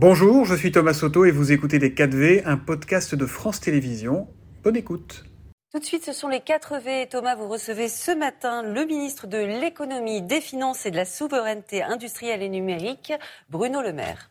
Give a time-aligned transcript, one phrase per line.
[0.00, 4.28] Bonjour, je suis Thomas Soto et vous écoutez Les 4V, un podcast de France Télévisions.
[4.62, 5.24] Bonne écoute.
[5.72, 7.08] Tout de suite, ce sont les 4 V.
[7.10, 11.82] Thomas, vous recevez ce matin le ministre de l'économie, des finances et de la souveraineté
[11.82, 13.12] industrielle et numérique,
[13.50, 14.30] Bruno Le Maire.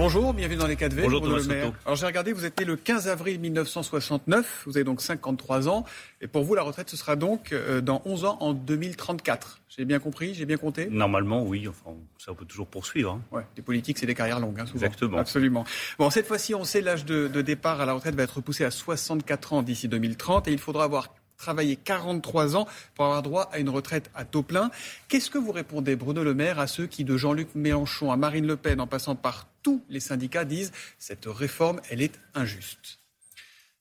[0.00, 1.02] Bonjour, bienvenue dans les 4V.
[1.02, 1.72] Bonjour Bruno Thomas Le Maire.
[1.84, 5.84] Alors j'ai regardé, vous êtes né le 15 avril 1969, vous avez donc 53 ans,
[6.22, 9.60] et pour vous la retraite ce sera donc euh, dans 11 ans en 2034.
[9.68, 10.86] J'ai bien compris, j'ai bien compté?
[10.86, 11.68] Normalement, oui.
[11.68, 13.12] Enfin, ça on peut toujours poursuivre.
[13.12, 13.20] hein.
[13.30, 14.86] Ouais, les politiques, c'est des carrières longues, hein, souvent.
[14.86, 15.18] Exactement.
[15.18, 15.64] Absolument.
[15.98, 18.64] Bon, cette fois-ci, on sait l'âge de, de départ à la retraite va être repoussé
[18.64, 23.50] à 64 ans d'ici 2030 et il faudra avoir travaillé 43 ans pour avoir droit
[23.52, 24.70] à une retraite à taux plein.
[25.08, 28.46] Qu'est-ce que vous répondez, Bruno Le Maire, à ceux qui, de Jean-Luc Mélenchon à Marine
[28.46, 32.98] Le Pen, en passant par tous les syndicats, disent cette réforme, elle est injuste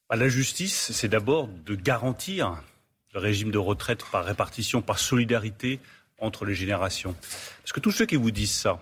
[0.09, 2.61] Bah, La justice, c'est d'abord de garantir
[3.13, 5.79] le régime de retraite par répartition, par solidarité
[6.19, 7.15] entre les générations.
[7.61, 8.81] Parce que tous ceux qui vous disent ça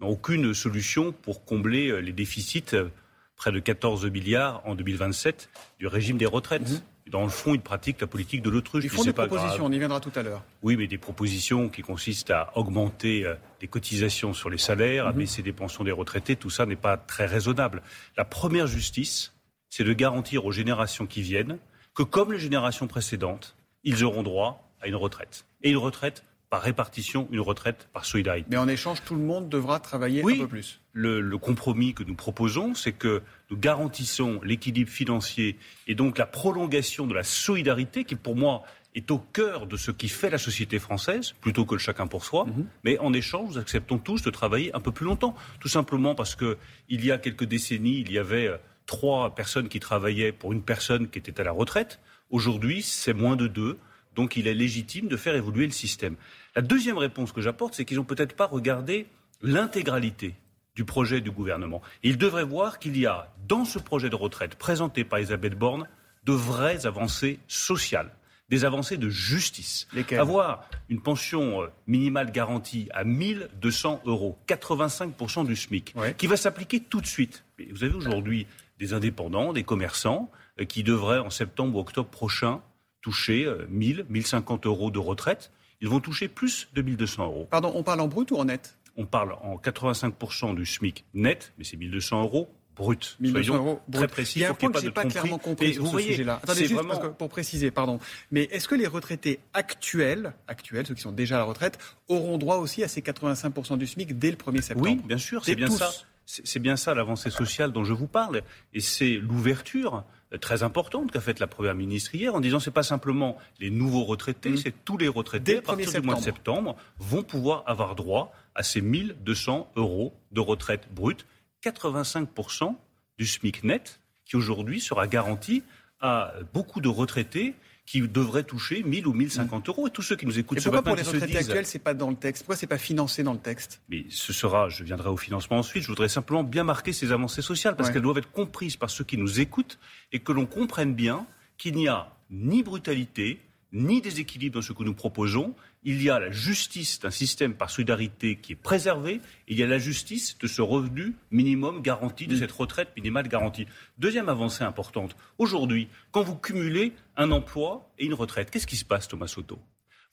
[0.00, 2.88] n'ont aucune solution pour combler euh, les déficits, euh,
[3.36, 5.48] près de 14 milliards en 2027,
[5.78, 6.62] du régime des retraites.
[6.62, 8.84] Et Dans le fond, ils pratiquent la politique de l'autruche.
[8.84, 9.62] Ils font des propositions, grave.
[9.62, 10.42] on y viendra tout à l'heure.
[10.62, 15.12] Oui, mais des propositions qui consistent à augmenter euh, les cotisations sur les salaires, à
[15.12, 17.82] baisser des pensions des retraités, tout ça n'est pas très raisonnable.
[18.16, 19.34] La première justice,
[19.68, 21.58] c'est de garantir aux générations qui viennent
[21.94, 25.44] que, comme les générations précédentes, ils auront droit à une retraite.
[25.62, 28.46] Et une retraite par répartition, une retraite par solidarité.
[28.48, 30.36] Mais en échange, tout le monde devra travailler Oui.
[30.36, 30.80] un peu plus.
[30.92, 36.26] Le, le compromis que nous proposons, c'est que nous garantissons l'équilibre financier et donc la
[36.26, 38.62] prolongation de la solidarité qui, pour moi,
[38.94, 42.24] est au cœur de ce qui fait la société française, plutôt que le chacun pour
[42.24, 42.46] soi.
[42.84, 45.34] Mais en échange, nous acceptons tous de travailler un peu plus longtemps.
[45.58, 46.56] Tout simplement parce que
[46.88, 50.62] il y a quelques décennies, il y avait euh, trois personnes qui travaillaient pour une
[50.62, 51.98] personne qui était à la retraite.
[52.30, 53.76] Aujourd'hui, c'est moins de deux.
[54.14, 56.16] Donc il est légitime de faire évoluer le système.
[56.56, 59.06] La deuxième réponse que j'apporte, c'est qu'ils n'ont peut-être pas regardé
[59.42, 60.34] l'intégralité
[60.76, 61.80] du projet du gouvernement.
[62.02, 65.86] Ils devraient voir qu'il y a dans ce projet de retraite présenté par Elisabeth Borne
[66.24, 68.10] de vraies avancées sociales,
[68.48, 69.86] des avancées de justice.
[69.92, 70.18] Lesquelles?
[70.18, 76.14] Avoir une pension euh, minimale garantie à 1200 euros, 85% du SMIC, Ouais.
[76.14, 77.44] qui va s'appliquer tout de suite.
[77.70, 78.46] Vous avez aujourd'hui
[78.78, 82.60] des indépendants, des commerçants, euh, qui devraient en septembre ou octobre prochain
[83.08, 85.52] toucher euh, 1000, 1050 euros de retraite.
[85.82, 87.46] Ils vont toucher plus de 1200 euros.
[87.50, 88.78] Pardon, on parle en brut ou en net?
[88.96, 93.16] On parle en 85% du SMIC net, mais c'est 1200 euros brut.
[93.20, 94.10] 1200 Soyons euros très brut.
[94.10, 94.38] précis.
[94.38, 96.40] Il y a un point que ait j'ai pas clairement compris sur vous ce sujet-là.
[96.42, 97.98] Attendez, juste vraiment- parce que- pour préciser, pardon.
[98.30, 101.78] Mais est-ce que les retraités actuels, actuels, ceux qui sont déjà à la retraite,
[102.08, 104.88] auront droit aussi à ces 85% du SMIC dès le 1er septembre?
[104.88, 105.76] Oui, bien sûr, c'est C'est bien tous.
[105.78, 105.90] ça.
[106.26, 108.42] C'est bien ça l'avancée sociale dont je vous parle.
[108.72, 112.70] Et c'est l'ouverture euh, très importante qu'a faite la Première ministre hier en disant c'est
[112.70, 114.56] pas simplement les nouveaux retraités, Mmh.
[114.56, 117.62] c'est tous les retraités Dès le à partir 1er du mois de septembre vont pouvoir
[117.66, 121.26] avoir droit à ces 1200 euros de retraite brute,
[121.62, 122.74] 85%
[123.18, 125.62] du SMIC net qui aujourd'hui sera garanti
[126.00, 127.54] à beaucoup de retraités
[127.86, 129.86] qui devraient toucher 1000 ou 1050 euros.
[129.86, 131.66] Et tous ceux qui nous écoutent Et ce pourquoi matin pour les retraités disent actuels,
[131.66, 132.42] c'est pas dans le texte?
[132.44, 133.82] Pourquoi c'est pas financé dans le texte?
[133.90, 137.42] Mais ce sera, je viendrai au financement ensuite, je voudrais simplement bien marquer ces avancées
[137.42, 137.92] sociales parce Ouais.
[137.94, 139.78] qu'elles doivent être comprises par ceux qui nous écoutent
[140.12, 141.26] et que l'on comprenne bien
[141.58, 143.40] qu'il n'y a ni brutalité,
[143.74, 145.54] ni déséquilibre dans ce que nous proposons.
[145.82, 149.16] Il y a la justice d'un système par solidarité qui est préservé.
[149.48, 153.28] Et il y a la justice de ce revenu minimum garanti, de cette retraite minimale
[153.28, 153.66] garantie.
[153.98, 155.16] Deuxième avancée importante.
[155.36, 159.58] Aujourd'hui, quand vous cumulez un emploi et une retraite, qu'est-ce qui se passe, Thomas Soto?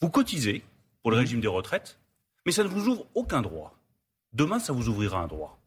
[0.02, 0.64] Vous cotisez
[1.04, 2.00] pour le régime des retraites,
[2.46, 3.80] mais ça ne vous ouvre aucun droit.
[4.34, 5.61] Demain, ça vous ouvrira un droit.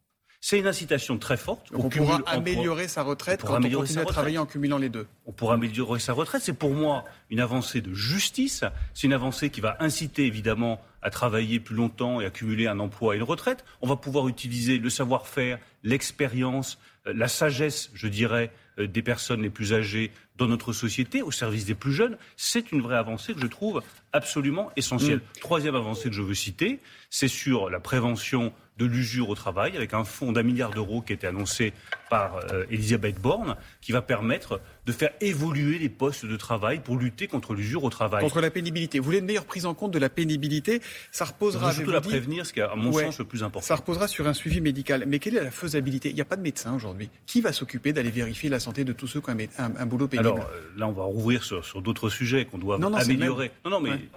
[0.47, 1.69] C'est une incitation très forte.
[1.73, 5.07] On pourra améliorer sa retraite On quand on continue à travailler en cumulant les deux.
[5.25, 6.43] on pourra améliorer sa retraite.
[6.45, 8.63] C'est pour moi une avancée de justice.
[8.93, 12.79] C'est une avancée qui va inciter évidemment à travailler plus longtemps et à cumuler un
[12.79, 13.65] emploi et une retraite.
[13.81, 19.41] On va pouvoir utiliser le savoir-faire, l'expérience, euh, la sagesse, je dirais, euh, des personnes
[19.41, 22.19] les plus âgées dans notre société, au service des plus jeunes.
[22.37, 23.81] C'est une vraie avancée que je trouve
[24.13, 25.23] absolument essentielle.
[25.41, 29.95] Troisième avancée que je veux citer, c'est sur la prévention de l'usure au travail, avec
[29.95, 31.73] un fonds d'un milliard d'euros qui a été annoncé
[32.11, 36.97] par euh, Elisabeth Borne, qui va permettre de faire évoluer les postes de travail pour
[36.97, 38.21] lutter contre l'usure au travail.
[38.23, 38.99] Contre la pénibilité.
[38.99, 40.81] Vous voulez une meilleure prise en compte de la pénibilité?
[41.13, 43.05] Ça reposera, surtout la dire, prévenir, ce qui est à mon Ouais.
[43.05, 43.65] sens le plus important.
[43.65, 45.05] ça reposera sur un suivi médical.
[45.07, 46.09] Mais quelle est la faisabilité?
[46.11, 47.11] Il n'y a pas de médecin aujourd'hui.
[47.27, 49.73] Qui va s'occuper d'aller vérifier la santé de tous ceux qui ont un, mé- un-
[49.77, 50.29] un boulot pénible?
[50.29, 53.53] Alors euh, là, on va rouvrir sur, sur d'autres sujets qu'on doit Non, non, améliorer.
[53.65, 54.09] Non, non, mais Ouais.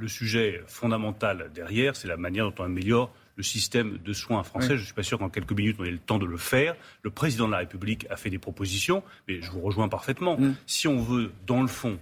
[0.00, 4.76] le sujet fondamental derrière, c'est la manière dont on améliore le système de soins français.
[4.76, 6.74] Je suis pas sûr qu'en quelques minutes on ait le temps de le faire.
[7.02, 10.36] Le président de la République a fait des propositions, mais je vous rejoins parfaitement.
[10.36, 10.56] Mm.
[10.66, 11.98] Si on veut, dans le fond,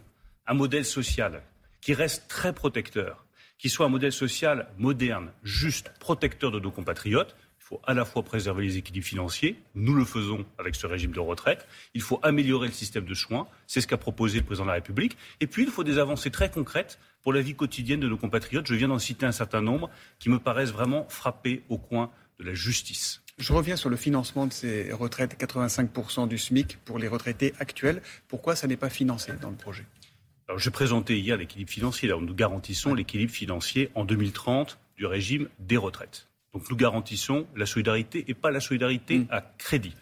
[0.47, 1.43] un modèle social
[1.83, 3.27] qui reste très protecteur,
[3.59, 7.37] qui soit un modèle social moderne, juste, protecteur de nos compatriotes.
[7.67, 11.11] Il faut à la fois préserver les équilibres financiers, nous le faisons avec ce régime
[11.11, 14.67] de retraite, il faut améliorer le système de soins, c'est ce qu'a proposé le président
[14.67, 17.99] de la République, et puis il faut des avancées très concrètes pour la vie quotidienne
[17.99, 18.69] de nos compatriotes.
[18.69, 19.91] Je viens d'en citer un certain nombre
[20.21, 23.21] qui me paraissent vraiment frapper au coin de la justice.
[23.37, 28.01] Je reviens sur le financement de ces retraites, 85% du SMIC pour les retraités actuels.
[28.29, 29.85] Pourquoi ça n'est pas financé dans le projet?
[30.47, 32.09] Alors, J'ai présenté hier l'équilibre financier.
[32.09, 36.29] Là, nous garantissons l'équilibre financier en 2030 du régime des retraites.
[36.57, 39.27] Donc nous garantissons la solidarité et pas la solidarité Mm.
[39.31, 39.95] à crédit.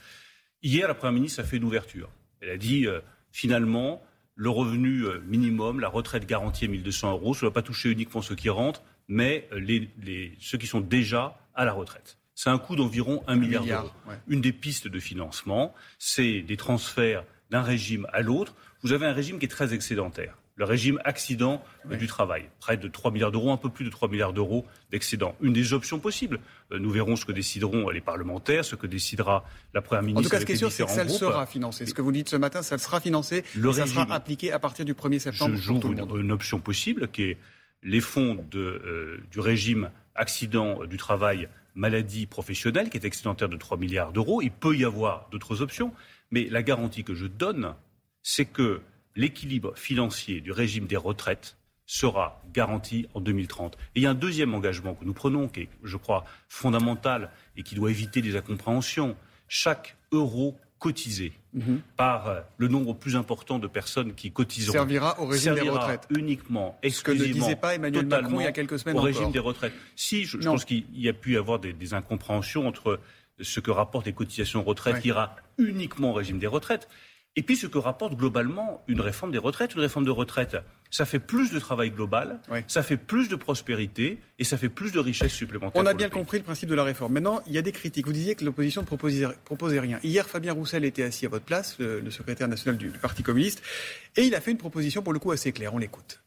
[0.63, 2.09] Hier, la Première ministre a fait une ouverture.
[2.41, 3.01] Elle a dit euh,
[3.33, 4.01] finalement,
[4.37, 7.91] le revenu euh, minimum, la retraite garantie à 1200 euros, ça ne va pas toucher
[7.91, 12.19] uniquement ceux qui rentrent, mais euh, les- les- ceux qui sont déjà à la retraite.
[12.37, 13.95] C'est un coût d'environ 1 milliard, milliard, d'euros.
[14.09, 14.15] ouais.
[14.29, 18.55] Une des pistes de financement, c'est des transferts d'un régime à l'autre.
[18.83, 20.39] Vous avez un régime qui est très excédentaire.
[20.57, 21.63] Le régime accident
[21.99, 22.49] du travail.
[22.61, 25.35] Près de 3 milliards d'euros, un peu plus de 3 milliards d'euros d'excédent.
[25.41, 26.39] Une des options possibles.
[26.71, 30.21] Euh, Nous verrons ce que décideront euh, les parlementaires, ce que décidera la Première ministre.
[30.21, 31.87] En tout cas, ce qui est sûr, c'est que ça le sera financé.
[31.87, 33.43] Ce que vous dites ce matin, ça le sera financé.
[33.57, 35.93] Le et ça régime- sera appliqué à partir du 1er septembre Je pour tout joue
[35.95, 36.21] le une, monde.
[36.21, 37.39] une option possible qui est
[37.83, 43.57] les fonds de, euh, du régime accident du travail maladie professionnelle qui est excédentaire de
[43.57, 44.41] 3 milliards d'euros.
[44.41, 45.93] Il peut y avoir d'autres options,
[46.31, 47.75] mais la garantie que je donne,
[48.23, 48.81] c'est que
[49.17, 51.57] l'équilibre financier du régime des retraites
[51.87, 53.75] sera garanti en 2030.
[53.95, 57.31] Et il y a un deuxième engagement que nous prenons, qui est, je crois, fondamental
[57.57, 59.17] et qui doit éviter des incompréhensions.
[59.49, 61.81] Chaque euro cotisé Mhm.
[61.97, 66.07] par euh, le nombre plus important de personnes qui cotiseront Servira au régime des retraites.
[66.11, 68.99] uniquement, Ce que ne exclusivement, disait pas Emmanuel Macron il y a quelques semaines au
[68.99, 69.07] encore.
[69.07, 69.73] régime des retraites.
[69.95, 72.99] Si, je, pense qu'il y a pu y avoir des, des incompréhensions entre
[73.41, 75.01] ce que rapportent les cotisations retraite Ouais.
[75.03, 76.89] qui ira uniquement au régime des retraites
[77.37, 79.75] et puis ce que rapporte globalement une réforme des retraites.
[79.75, 80.57] Une réforme de retraite,
[80.91, 84.93] ça fait plus de travail global, ça fait plus de prospérité et ça fait plus
[84.93, 85.83] de richesse supplémentaire.
[85.83, 87.13] On a bien le compris le principe de la réforme.
[87.15, 88.07] Maintenant, il y a des critiques.
[88.07, 89.99] Vous disiez que l'opposition ne proposait, proposait rien.
[90.05, 93.23] Hier, Fabien Roussel était assis à votre place, le, le secrétaire national du, du Parti
[93.23, 93.63] communiste,
[94.17, 95.75] et il a fait une proposition pour le coup assez claire.
[95.75, 96.23] On l'écoute.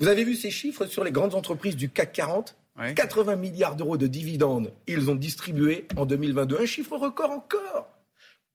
[0.00, 2.92] Vous avez vu ces chiffres sur les grandes entreprises du CAC 40 Ouais.
[2.92, 6.58] 80 milliards d'euros de dividendes, ils ont distribué en 2022.
[6.60, 7.88] Un chiffre record encore.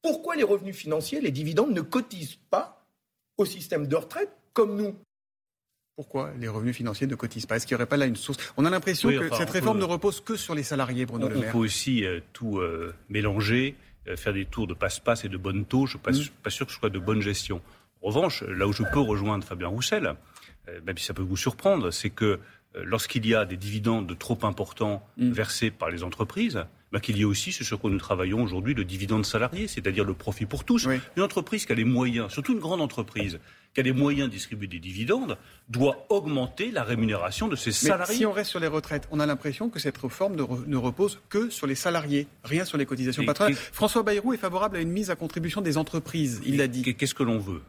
[0.01, 2.85] Pourquoi les revenus financiers, les dividendes, ne cotisent pas
[3.37, 4.95] au système de retraite comme nous?
[5.95, 7.57] Pourquoi les revenus financiers ne cotisent pas?
[7.57, 8.37] Est-ce qu'il n'y aurait pas là une source?
[8.55, 11.05] On a l'impression Oui, que cette on réforme peut- ne repose que sur les salariés,
[11.05, 11.51] Bruno On, Le on Maire.
[11.51, 13.75] peut aussi euh, tout euh, mélanger,
[14.07, 15.85] euh, faire des tours de passe-passe et de bonne taux.
[15.87, 16.33] Je ne suis Mm.
[16.35, 17.61] pas, pas sûr que ce soit de bonne gestion.
[18.01, 20.15] En revanche, là où je peux rejoindre Fabien Roussel,
[20.69, 22.39] euh, même si ça peut vous surprendre, c'est que
[22.75, 25.31] euh, lorsqu'il y a des dividendes de trop importants Mm.
[25.31, 28.73] versés par les entreprises, bah, qu'il y ait aussi ce sur quoi nous travaillons aujourd'hui,
[28.73, 30.85] le dividende salarié, c'est-à-dire le profit pour tous.
[30.87, 30.95] Oui.
[31.15, 33.39] Une entreprise qui a les moyens, surtout une grande entreprise,
[33.75, 35.37] qui a les moyens de distribuer des dividendes,
[35.69, 38.15] doit augmenter la rémunération de ses Mais salariés.
[38.15, 40.77] si on reste sur les retraites, on a l'impression que cette réforme ne, re- ne
[40.77, 43.53] repose que sur les salariés, rien sur les cotisations patronales.
[43.55, 46.81] François Bayrou est favorable à une mise à contribution des entreprises, il l'a dit.
[46.81, 47.61] Qu'est- Qu'est-ce que l'on veut?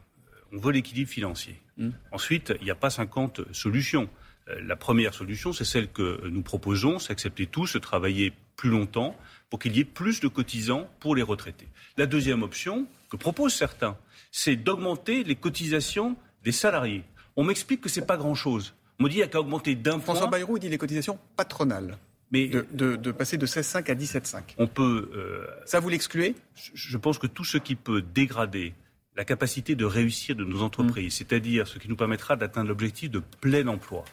[0.53, 1.61] On veut l'équilibre financier.
[1.77, 1.91] Mm.
[2.11, 4.09] Ensuite, il n'y a pas 50 solutions.
[4.51, 8.71] Euh, La première solution, c'est celle que nous proposons, c'est accepter tous de travailler plus
[8.71, 9.17] longtemps
[9.49, 11.69] pour qu'il y ait plus de cotisants pour les retraités.
[11.97, 13.97] La deuxième option, que proposent certains,
[14.31, 17.03] c'est d'augmenter les cotisations des salariés.
[17.37, 18.75] On m'explique que c'est pas grand-chose.
[18.99, 20.15] On me dit qu'il n'y a qu'à augmenter d'un point.
[20.15, 21.97] François Bayrou dit les cotisations patronales,
[22.31, 24.43] mais de, de- de passer de 16,5 à 17,5.
[24.59, 26.35] on peut euh, Ça, vous l'excluez?
[26.55, 28.75] je- je pense que tout ce qui peut dégrader
[29.17, 33.21] la capacité de réussir de nos entreprises, c'est-à-dire ce qui nous permettra d'atteindre l'objectif de
[33.41, 34.05] plein emploi,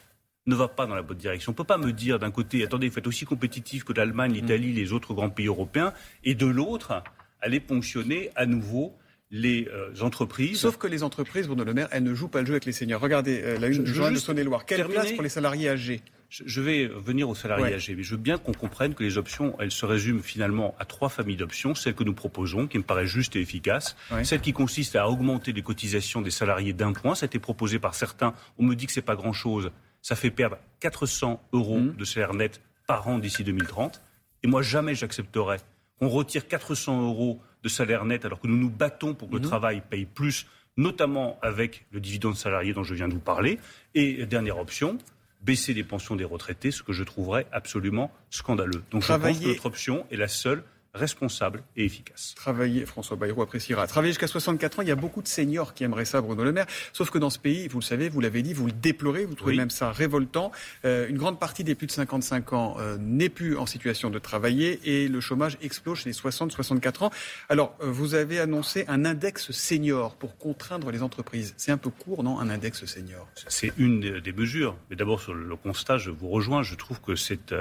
[0.48, 1.52] ne va pas dans la bonne direction.
[1.52, 4.34] On ne peut pas me dire d'un côté, attendez, vous êtes aussi compétitif que l'Allemagne,
[4.34, 7.04] l'Italie, les autres grands pays européens, et de l'autre,
[7.42, 8.94] aller ponctionner à nouveau
[9.30, 10.60] les euh, entreprises.
[10.60, 12.72] Sauf que les entreprises, Bruno Le Maire, elles ne jouent pas le jeu avec les
[12.72, 13.02] seniors.
[13.02, 14.66] Regardez euh, la une Je- je de Saône-et-Loire.
[14.66, 15.02] Quelle terminer.
[15.02, 16.02] place pour les salariés âgés?
[16.30, 17.74] Je je vais venir aux salariés Ouais.
[17.74, 20.86] âgés, mais je veux bien qu'on comprenne que les options, elles se résument finalement à
[20.86, 21.74] trois familles d'options.
[21.76, 23.96] Celle que nous proposons, qui me paraît juste et efficace.
[24.12, 24.24] Ouais.
[24.24, 27.14] Celle qui consiste à augmenter les cotisations des salariés d'un point.
[27.16, 28.34] Ça a été proposé par certains.
[28.58, 29.72] On me dit que c'est pas grand-chose.
[30.08, 31.98] Ça fait perdre 400 euros Mhm.
[31.98, 34.02] de salaire net par an d'ici 2030.
[34.42, 35.60] Et moi, jamais j'accepterais
[36.00, 39.42] qu'on retire 400 euros de salaire net alors que nous nous battons pour que le
[39.42, 40.46] travail paye plus,
[40.78, 43.60] notamment avec le dividende salarié dont je viens de vous parler.
[43.96, 44.98] Et dernière option,
[45.42, 48.84] baisser les pensions des retraités, ce que je trouverais absolument scandaleux.
[48.92, 50.64] Donc je pense que notre option est la seule
[50.98, 52.34] responsable et efficace.
[52.36, 53.88] Travailler, François Bayrou appréciera.
[53.88, 56.52] Travailler jusqu'à 64 ans, il y a beaucoup de seniors qui aimeraient ça, Bruno Le
[56.52, 56.66] Maire.
[56.94, 59.36] Sauf que dans ce pays, vous le savez, vous l'avez dit, vous le déplorez, vous
[59.36, 60.52] trouvez même ça révoltant.
[60.86, 64.20] Euh, une grande partie des plus de 55 ans euh, n'est plus en situation de
[64.20, 67.12] travailler et le chômage explose chez les 60-64 ans.
[67.50, 71.54] Alors, euh, vous avez annoncé un index senior pour contraindre les entreprises.
[71.58, 73.28] C'est un peu court, non, un index senior?
[73.48, 74.76] C'est une des mesures.
[74.90, 76.64] Mais d'abord, sur le constat, je vous rejoins.
[76.64, 77.54] Je trouve que c'est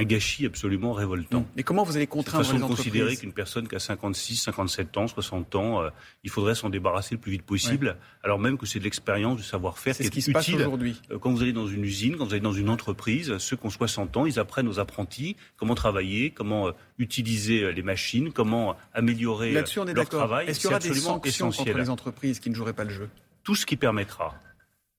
[0.00, 1.46] un gâchis absolument révoltant.
[1.56, 4.36] Mais comment vous allez contraindre façon les entreprises de considérer qu'une personne qui a 56,
[4.36, 5.90] 57 ans, 60 ans, euh,
[6.24, 9.42] il faudrait s'en débarrasser le plus vite possible, alors même que c'est de l'expérience, du
[9.42, 11.00] savoir-faire qui est ce qui se passe aujourd'hui.
[11.10, 13.66] Euh, quand vous allez dans une usine, quand vous allez dans une entreprise, ceux qui
[13.66, 18.76] ont 60 ans, ils apprennent aux apprentis comment travailler, comment euh, utiliser les machines, comment
[18.94, 20.48] améliorer on est leur travail.
[20.48, 23.08] Est-ce qu'il y aura des sanctions contre les entreprises qui ne joueraient pas le jeu?
[23.42, 24.34] Tout ce qui permettra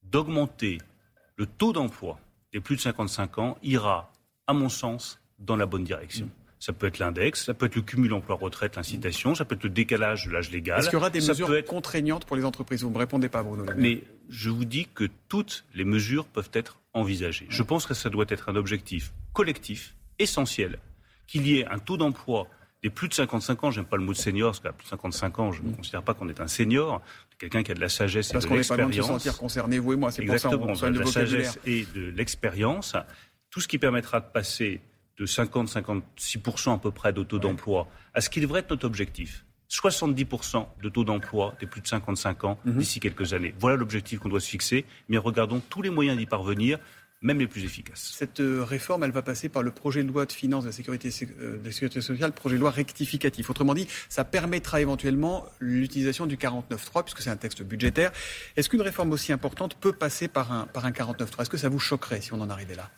[0.04, 0.80] d'augmenter
[1.38, 2.20] le taux d'emploi
[2.54, 4.11] des plus de 55 ans ira,
[4.52, 6.30] à mon sens, dans la bonne direction.
[6.60, 9.72] Ça peut être l'index, ça peut être le cumul emploi-retraite, l'incitation, ça peut être le
[9.72, 10.80] décalage de l'âge légal.
[10.80, 12.84] Est-ce qu'il y aura des mesures contraignantes pour les entreprises?
[12.84, 13.66] Vous ne me répondez pas, Bruno.
[13.78, 17.48] Mais je vous dis que toutes les mesures peuvent être envisagées.
[17.50, 20.78] Je pense que ça doit être un objectif collectif, essentiel,
[21.26, 22.48] qu'il y ait un taux d'emploi
[22.84, 24.90] des plus de 55 ans, j'aime pas le mot de senior, parce qu'à plus de
[24.90, 27.02] 55 ans, je ne considère pas qu'on est un senior,
[27.38, 28.68] quelqu'un qui a de la sagesse et de l'expérience.
[28.68, 30.50] Parce qu'on n'est pas loin de se sentir concerné, vous et moi, c'est pour ça
[30.50, 32.96] qu'on de la sagesse et de l'expérience.
[33.52, 34.82] Tout ce qui permettra de passer
[35.18, 39.46] de 50-56% à peu près de taux d'emploi à ce qui devrait être notre objectif.
[39.70, 42.78] 70% de taux d'emploi des plus de 55 ans mhm.
[42.78, 43.54] d'ici quelques années.
[43.60, 46.80] Voilà l'objectif qu'on doit se fixer, mais regardons tous les moyens d'y parvenir
[47.22, 48.16] même les plus efficaces.
[48.18, 50.74] Cette euh, réforme, elle va passer par le projet de loi de finances de la
[50.74, 53.50] sécurité, euh, de la sécurité sociale, projet de loi rectificatif.
[53.50, 58.12] Autrement dit, ça permettra éventuellement l'utilisation du 49.3, puisque c'est un texte budgétaire.
[58.56, 61.70] Est-ce qu'une réforme aussi importante peut passer par un, par un 49.3 Est-ce que ça
[61.70, 62.90] vous choquerait si on en arrivait là?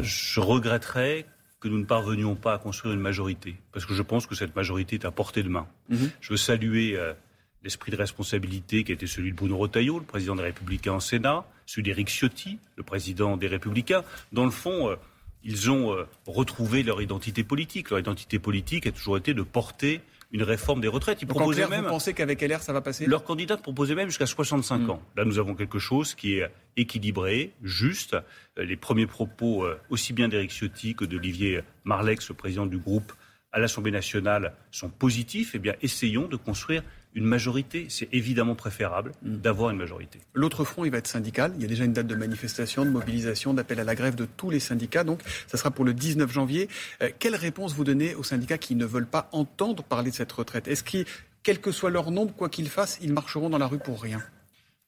[0.00, 1.26] Je regretterais
[1.60, 4.54] que nous ne parvenions pas à construire une majorité, parce que je pense que cette
[4.54, 5.66] majorité est à portée de main.
[5.88, 6.10] Mhm.
[6.20, 7.14] Je veux saluer euh,
[7.62, 11.00] l'esprit de responsabilité qui a été celui de Bruno Retailleau, le président des Républicains au
[11.00, 14.02] Sénat, celui d'Éric Ciotti, le président des Républicains.
[14.32, 14.96] Dans le fond, euh,
[15.44, 17.90] ils ont euh, retrouvé leur identité politique.
[17.90, 20.00] Leur identité politique a toujours été de porter
[20.32, 21.20] une réforme des retraites.
[21.22, 21.84] Ils proposaient même.
[21.84, 23.06] Vous pensez qu'avec LR, ça va passer?
[23.06, 24.90] Leur candidat proposait même jusqu'à 65 mm.
[24.90, 25.02] ans.
[25.16, 28.14] Là, nous avons quelque chose qui est équilibré, juste.
[28.58, 32.78] Euh, les premiers propos, euh, aussi bien d'Éric Ciotti que d'Olivier Marlex, le président du
[32.78, 33.12] groupe
[33.52, 35.52] à l'Assemblée nationale, sont positifs.
[35.54, 36.82] Eh bien, essayons de construire
[37.14, 37.86] une majorité.
[37.88, 39.36] C'est évidemment préférable mm.
[39.36, 40.20] d'avoir une majorité.
[40.34, 41.52] L'autre front, il va être syndical.
[41.56, 44.24] Il y a déjà une date de manifestation, de mobilisation, d'appel à la grève de
[44.24, 45.04] tous les syndicats.
[45.04, 46.68] Donc, ça sera pour le 19 janvier.
[47.02, 50.32] Euh, quelle réponse vous donnez aux syndicats qui ne veulent pas entendre parler de cette
[50.32, 50.68] retraite?
[50.68, 51.04] Est-ce que,
[51.42, 54.22] quel que soit leur nombre, quoi qu'ils fassent, ils marcheront dans la rue pour rien?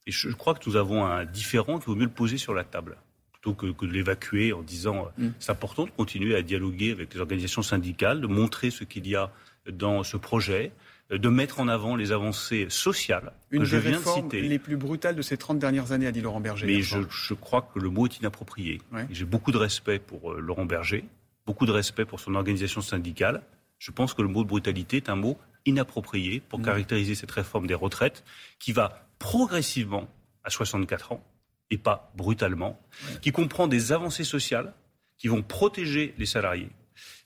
[0.06, 2.64] Et je crois que nous avons un différent qu'il vaut mieux le poser sur la
[2.64, 2.96] table
[3.32, 5.34] plutôt que, de l'évacuer en disant euh, mm.
[5.38, 9.16] c'est important de continuer à dialoguer avec les organisations syndicales, de montrer ce qu'il y
[9.16, 9.30] a
[9.70, 10.72] dans ce projet,
[11.10, 14.40] de mettre en avant les avancées sociales Une que je viens de citer.
[14.40, 16.66] les plus brutales de ces 30 dernières années, a dit Laurent Berger.
[16.66, 18.80] Mais je, crois que le mot est inapproprié.
[19.10, 21.04] J'ai beaucoup de respect pour euh, Laurent Berger,
[21.46, 23.42] beaucoup de respect pour son organisation syndicale.
[23.78, 26.64] Je pense que le mot de brutalité est un mot inapproprié pour mm.
[26.64, 28.24] caractériser cette réforme des retraites
[28.58, 30.08] qui va progressivement
[30.42, 31.24] à 64 ans
[31.70, 32.78] et pas brutalement,
[33.22, 34.74] qui comprend des avancées sociales
[35.18, 36.68] qui vont protéger les salariés,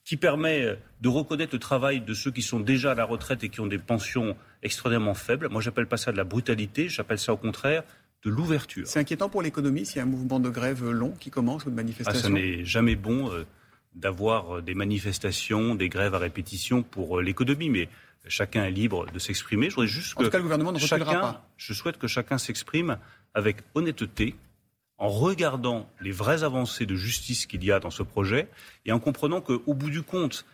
[0.09, 3.45] qui permet euh, de reconnaître le travail de ceux qui sont déjà à la retraite
[3.45, 5.51] et qui ont des pensions extrêmement faibles.
[5.51, 7.83] Moi, j'appelle pas ça de la brutalité, j'appelle ça au contraire
[8.25, 8.87] de l'ouverture.
[8.87, 11.71] C'est inquiétant pour l'économie s'il y a un mouvement de grève long qui commence ou
[11.71, 12.23] de manifestation.
[12.25, 13.45] Ah, ce n'est jamais bon euh,
[13.95, 17.91] d'avoir euh, des manifestations, des grèves à répétition pour l'économie, mais
[18.29, 19.69] chacun est libre de s'exprimer.
[19.69, 21.47] Je voudrais juste en tout cas, le gouvernement ne chacun, pas.
[21.59, 22.97] Je souhaite que chacun s'exprime
[23.35, 24.37] avec honnêteté,
[24.99, 28.49] en regardant les vraies avancées de justice qu'il y a dans ce projet
[28.85, 30.45] et en comprenant qu'au bout du compte,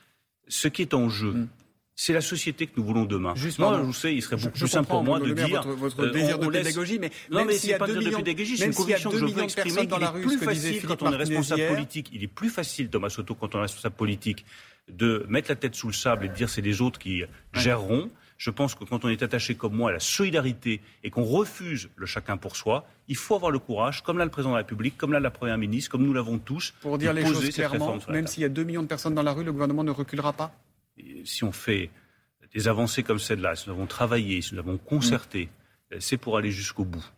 [0.49, 1.49] ce qui est en jeu, mm.
[1.97, 3.35] c'est la société que nous voulons demain.
[3.37, 6.13] Justement, moi, je sais, il serait beaucoup plus simple pour moi de dire votre, votre
[6.13, 9.25] désir de pédagogie, mais non, mais c'est pas de pédagogie, c'est une conviction que je
[9.25, 9.87] veux exprimer.
[9.87, 12.11] Dans la rue, plus facile quand on est responsable politique.
[12.13, 14.45] Il est plus facile, Thomas Soto, quand on est responsable politique,
[14.89, 17.25] de mettre la tête sous le sable et de dire c'est les autres qui
[17.55, 18.11] géreront.
[18.45, 21.89] Je pense que quand on est attaché comme moi à la solidarité et qu'on refuse
[21.97, 24.65] le chacun pour soi, il faut avoir le courage, comme l'a le président de la
[24.65, 27.97] République, comme l'a la première ministre, comme nous l'avons tous, pour dire les choses clairement.
[28.11, 30.35] Même s'il y a 2 millions de personnes dans la rue, le gouvernement ne reculera
[30.35, 30.55] pas.
[31.25, 31.89] si on fait
[32.53, 35.49] des avancées comme celle-là, si nous avons travaillé, si nous avons concerté,
[35.91, 36.01] mm.
[36.01, 37.13] c'est pour aller jusqu'au bout.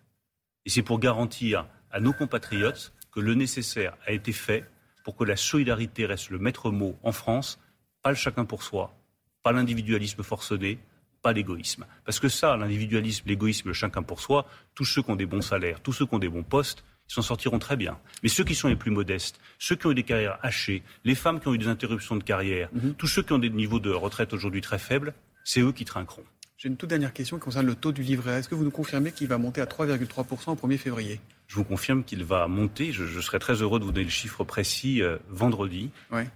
[0.64, 4.64] Et c'est pour garantir à nos compatriotes que le nécessaire a été fait
[5.02, 7.58] pour que la solidarité reste le maître mot en France,
[8.02, 8.94] pas le chacun pour soi,
[9.42, 10.78] pas l'individualisme forcené,
[11.26, 11.86] pas l'égoïsme.
[12.04, 15.80] Parce que ça, l'individualisme, l'égoïsme, chacun pour soi, tous ceux qui ont des bons salaires,
[15.80, 17.98] tous ceux qui ont des bons postes, ils s'en sortiront très bien.
[18.22, 21.16] Mais ceux qui sont les plus modestes, ceux qui ont eu des carrières hachées, les
[21.16, 22.94] femmes qui ont eu des interruptions de carrière, mhm.
[22.94, 26.22] tous ceux qui ont des niveaux de retraite aujourd'hui très faibles, c'est eux qui trinqueront.
[26.58, 28.38] J'ai une toute dernière question qui concerne le taux du livret A.
[28.38, 31.20] Est-ce que vous nous confirmez qu'il va monter à 3,3% au 1er février?
[31.48, 32.92] Je vous confirme qu'il va monter.
[32.92, 35.90] Je, serai très heureux de vous donner le chiffre précis euh, vendredi.
[36.12, 36.28] Ouais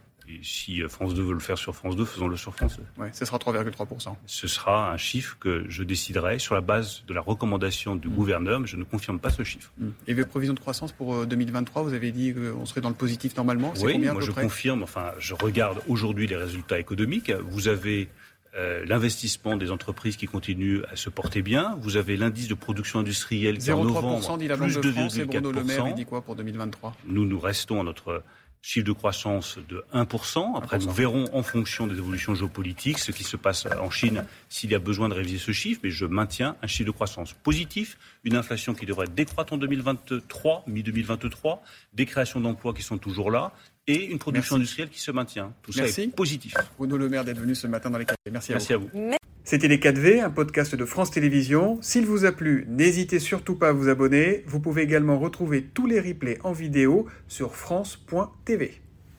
[0.43, 2.85] si euh, France 2 veut le faire sur France 2, faisons-le sur France 2.
[2.99, 4.15] Oui, ce sera 3,3%.
[4.27, 8.13] Ce sera un chiffre que je déciderai sur la base de la recommandation du mmh.
[8.13, 9.73] gouverneur, mais je ne confirme pas ce chiffre.
[9.79, 9.89] Mmh.
[10.07, 12.95] Et vos prévisions de croissance pour 2023, euh, vous avez dit qu'on serait dans le
[12.95, 17.33] positif normalement Oui, moi je confirme, enfin je regarde aujourd'hui les résultats économiques.
[17.51, 18.09] Vous avez
[18.57, 21.79] euh, l'investissement des entreprises qui continue à se porter bien.
[21.83, 25.25] Vous avez l'indice de production industrielle qui en novembre dit la plus de, France, et
[25.25, 28.25] Bruno Le Maire, il dit quoi pour 2023 Nous, nous restons à notre
[28.63, 30.57] chiffre de croissance de 1%.
[30.57, 34.71] Après, nous verrons en fonction des évolutions géopolitiques ce qui se passe en Chine s'il
[34.71, 37.99] y a besoin de réviser ce chiffre, mais je maintiens un chiffre de croissance positif,
[38.25, 41.61] une inflation qui devrait décroître en 2023, mi-2023,
[41.95, 43.53] des créations d'emplois qui sont toujours là,
[43.91, 45.53] et une production industrielle qui se maintient.
[45.63, 46.55] Tout ça est positif.
[46.79, 48.89] Bruno Le Maire d'être venu ce matin dans les 4 Merci à Merci vous.
[48.99, 49.17] À vous.
[49.45, 51.79] C'était Les 4V, un podcast de France Télévisions.
[51.83, 54.45] S'il vous a plu, n'hésitez surtout pas à vous abonner.
[54.47, 58.81] Vous pouvez également retrouver tous les replays en vidéo sur France.tv.